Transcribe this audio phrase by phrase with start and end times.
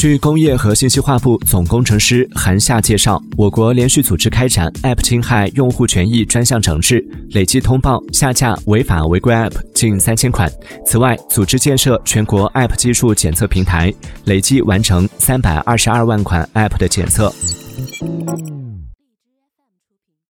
[0.00, 10.50] 据工业和信息化部总工程师韩夏介绍我国连续组织开展 app 侵害用户权益专项整治累计通报下架违法违规 app 近三千款。
[10.86, 13.92] 此外组织建设全国 app 技术检测平台
[14.24, 17.30] 累计完成三百二十二万款 app 的检测。